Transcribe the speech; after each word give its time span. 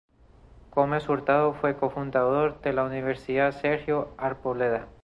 Gómez 0.71 1.07
Hurtado 1.07 1.53
fue 1.53 1.77
Cofundador 1.77 2.59
de 2.61 2.73
la 2.73 2.85
Universidad 2.85 3.51
Sergio 3.51 4.15
Arboleda. 4.17 4.87